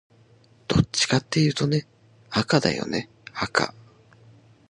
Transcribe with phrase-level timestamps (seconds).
[0.67, 1.85] どっちかっていうとね、
[2.31, 3.75] 赤だよね赤